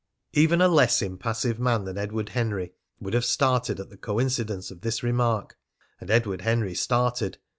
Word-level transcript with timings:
Even 0.33 0.61
a 0.61 0.67
less 0.67 1.03
impassive 1.03 1.59
man 1.59 1.83
than 1.85 1.95
Edward 1.95 2.29
Henry 2.29 2.73
would 2.99 3.13
have 3.13 3.23
started 3.23 3.79
at 3.79 3.91
the 3.91 3.97
coincidence 3.97 4.71
of 4.71 4.81
this 4.81 5.03
remark. 5.03 5.57
And 5.99 6.09
Edward 6.09 6.41
Henry 6.41 6.73
started. 6.73 7.37